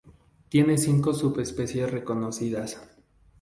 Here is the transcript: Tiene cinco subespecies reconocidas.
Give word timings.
Tiene 0.49 0.79
cinco 0.79 1.13
subespecies 1.13 1.91
reconocidas. 1.91 2.81